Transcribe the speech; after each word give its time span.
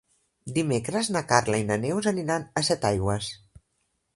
Dimecres 0.53 1.09
na 1.17 1.21
Carla 1.33 1.59
i 1.63 1.67
na 1.67 1.77
Neus 1.83 2.09
aniran 2.13 2.49
a 2.63 2.65
Setaigües. 2.71 3.29